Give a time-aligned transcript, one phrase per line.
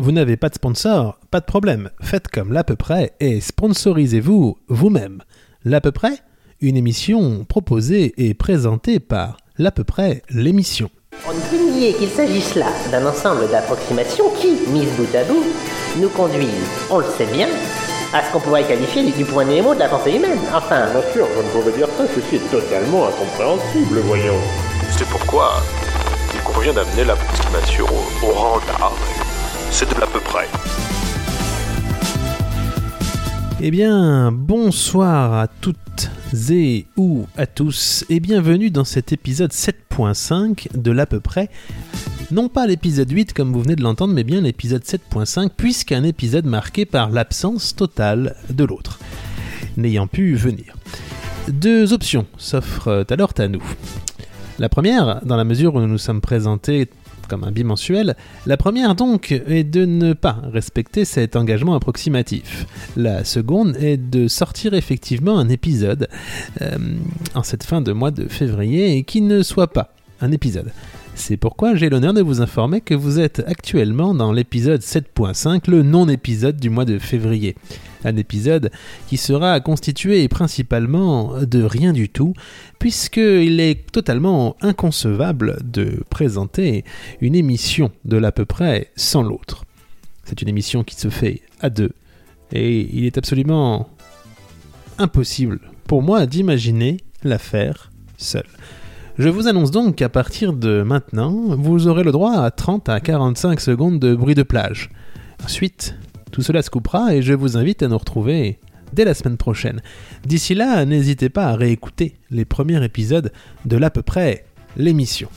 [0.00, 4.56] vous n'avez pas de sponsor Pas de problème, faites comme l'à peu près et sponsorisez-vous
[4.68, 5.22] vous-même.
[5.64, 6.14] L'à peu près
[6.62, 10.90] Une émission proposée et présentée par l'à peu près l'émission.
[11.28, 15.44] On ne peut nier qu'il s'agisse là d'un ensemble d'approximations qui, mises bout à bout,
[16.00, 16.48] nous conduisent,
[16.90, 17.48] on le sait bien,
[18.14, 20.38] à ce qu'on pourrait qualifier du point Nemo de la pensée humaine.
[20.54, 24.40] Enfin, Bien sûr, je ne pouvais dire ça, ceci est totalement incompréhensible, voyons.
[24.96, 25.62] C'est pourquoi
[26.34, 29.19] il convient d'amener l'approximation au, au rang d'art.
[29.70, 30.46] C'est de l'à peu près.
[33.62, 36.10] Eh bien, bonsoir à toutes
[36.50, 41.48] et ou à tous et bienvenue dans cet épisode 7.5 de l'à peu près.
[42.30, 46.46] Non pas l'épisode 8 comme vous venez de l'entendre, mais bien l'épisode 7.5 puisqu'un épisode
[46.46, 48.98] marqué par l'absence totale de l'autre,
[49.76, 50.76] n'ayant pu venir.
[51.48, 53.62] Deux options s'offrent alors à nous.
[54.58, 56.88] La première, dans la mesure où nous nous sommes présentés
[57.30, 62.66] comme un bimensuel, la première donc est de ne pas respecter cet engagement approximatif.
[62.96, 66.08] La seconde est de sortir effectivement un épisode
[66.60, 66.76] euh,
[67.36, 70.72] en cette fin de mois de février et qui ne soit pas un épisode.
[71.14, 75.82] C'est pourquoi j'ai l'honneur de vous informer que vous êtes actuellement dans l'épisode 7.5, le
[75.82, 77.56] non-épisode du mois de février.
[78.04, 78.70] Un épisode
[79.08, 82.32] qui sera constitué principalement de rien du tout,
[82.78, 86.84] puisqu'il est totalement inconcevable de présenter
[87.20, 89.64] une émission de l'à peu près sans l'autre.
[90.24, 91.92] C'est une émission qui se fait à deux,
[92.52, 93.90] et il est absolument
[94.98, 98.46] impossible pour moi d'imaginer la faire seul.
[99.18, 103.00] Je vous annonce donc qu'à partir de maintenant, vous aurez le droit à 30 à
[103.00, 104.90] 45 secondes de bruit de plage.
[105.44, 105.96] Ensuite,
[106.30, 108.60] tout cela se coupera et je vous invite à nous retrouver
[108.92, 109.82] dès la semaine prochaine.
[110.24, 113.32] D'ici là, n'hésitez pas à réécouter les premiers épisodes
[113.64, 115.28] de l'à peu près l'émission.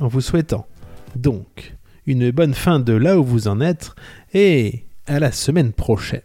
[0.00, 0.66] En vous souhaitant
[1.14, 1.74] donc
[2.06, 3.92] une bonne fin de là où vous en êtes
[4.32, 6.22] et à la semaine prochaine.